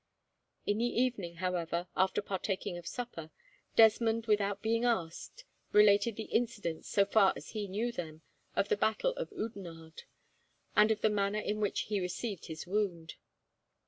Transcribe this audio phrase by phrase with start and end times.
[0.65, 3.29] In the evening, however, after partaking of supper,
[3.75, 5.43] Desmond, without being asked,
[5.73, 8.23] related the incidents, so far as he knew them,
[8.55, 10.05] of the battle of Oudenarde,
[10.75, 13.13] and of the manner in which he received his wound.